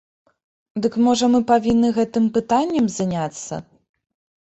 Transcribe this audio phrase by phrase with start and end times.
[0.85, 3.65] Дык можа мы павінны гэтым пытаннем заняцца?